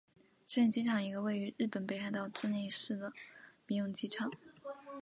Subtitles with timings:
[0.47, 3.13] 稚内机场一个位于日本北海道稚内市的
[3.67, 4.31] 民用机场。